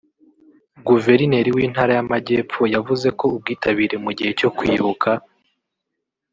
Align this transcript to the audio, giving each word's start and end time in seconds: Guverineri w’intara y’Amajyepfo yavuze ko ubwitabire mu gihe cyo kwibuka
Guverineri 0.87 1.49
w’intara 1.55 1.91
y’Amajyepfo 1.97 2.61
yavuze 2.75 3.07
ko 3.19 3.25
ubwitabire 3.35 3.95
mu 4.03 4.11
gihe 4.17 4.31
cyo 4.39 4.49
kwibuka 4.57 5.09